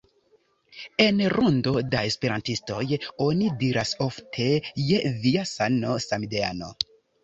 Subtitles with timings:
[1.03, 2.81] En rondo da esperantistoj
[3.29, 4.51] oni diras ofte
[4.91, 6.77] "je via sano, samideano"